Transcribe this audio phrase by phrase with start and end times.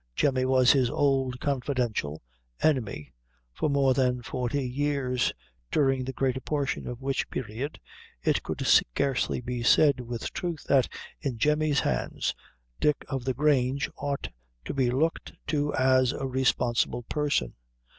[0.15, 2.23] Jemmy was his old, confidential
[2.63, 3.13] enemy
[3.53, 5.31] for more than forty years,
[5.69, 7.79] during the greater portion of which period
[8.23, 10.87] it could scarcely be said with truth that,
[11.19, 12.33] in Jemmy's hands,
[12.79, 14.27] Dick o' the Grange ought
[14.65, 17.53] to be looked to as a responsible person.